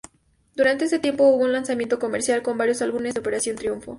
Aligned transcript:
Durante 0.55 0.85
este 0.85 0.97
tiempo, 0.97 1.27
hubo 1.27 1.43
un 1.43 1.51
lanzamiento 1.53 1.99
comercial 1.99 2.41
con 2.41 2.57
varios 2.57 2.81
álbumes 2.81 3.13
de 3.13 3.19
"Operación 3.19 3.55
Triunfo". 3.55 3.89